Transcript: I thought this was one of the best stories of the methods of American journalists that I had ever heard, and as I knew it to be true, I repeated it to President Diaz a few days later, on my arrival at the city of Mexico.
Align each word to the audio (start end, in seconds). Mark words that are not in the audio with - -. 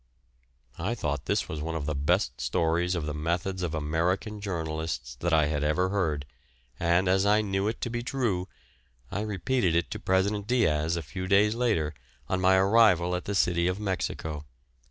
I 0.79 0.95
thought 0.95 1.25
this 1.27 1.47
was 1.47 1.61
one 1.61 1.75
of 1.75 1.85
the 1.85 1.93
best 1.93 2.41
stories 2.41 2.95
of 2.95 3.05
the 3.05 3.13
methods 3.13 3.61
of 3.61 3.75
American 3.75 4.41
journalists 4.41 5.13
that 5.17 5.31
I 5.31 5.45
had 5.45 5.63
ever 5.63 5.89
heard, 5.89 6.25
and 6.79 7.07
as 7.07 7.23
I 7.23 7.41
knew 7.41 7.67
it 7.67 7.79
to 7.81 7.89
be 7.91 8.01
true, 8.01 8.47
I 9.11 9.21
repeated 9.21 9.75
it 9.75 9.91
to 9.91 9.99
President 9.99 10.47
Diaz 10.47 10.95
a 10.95 11.03
few 11.03 11.27
days 11.27 11.53
later, 11.53 11.93
on 12.27 12.41
my 12.41 12.55
arrival 12.55 13.15
at 13.15 13.25
the 13.25 13.35
city 13.35 13.67
of 13.67 13.79
Mexico. 13.79 14.47